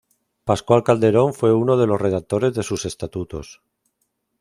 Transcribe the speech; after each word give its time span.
Pascual 0.45 0.81
Calderón 0.83 1.31
fue 1.35 1.53
uno 1.53 1.77
de 1.77 1.85
los 1.85 2.01
redactores 2.01 2.55
de 2.55 2.63
sus 2.63 2.85
estatutos. 2.85 3.61